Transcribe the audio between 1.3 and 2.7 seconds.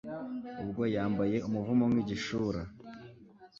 umuvumo nk'igishura